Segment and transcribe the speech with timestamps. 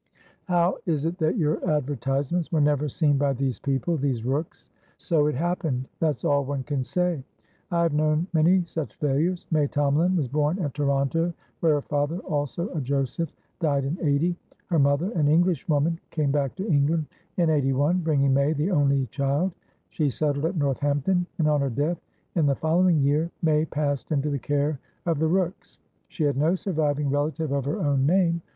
[0.45, 5.35] "How is it that your advertisements were never seen by these peoplethese Rookes?" "So it
[5.35, 7.23] happened, that's all one can say.
[7.69, 9.45] I have known many such failures.
[9.51, 14.35] May Tomalin was born at Toronto, where her father, also a Joseph, died in '80.
[14.71, 17.05] Her mother, an Englishwoman, came back to England
[17.37, 19.51] in '81, bringing May, the only child;
[19.91, 22.01] she settled at Northampton, and, on her death
[22.33, 25.77] in the following year, May passed into the care of the Rookes.
[26.07, 28.41] She has no surviving relative of her own name.